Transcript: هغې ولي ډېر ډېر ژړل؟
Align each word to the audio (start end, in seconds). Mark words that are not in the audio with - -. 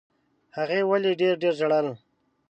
هغې 0.57 0.79
ولي 0.89 1.11
ډېر 1.21 1.33
ډېر 1.41 1.53
ژړل؟ 1.59 1.87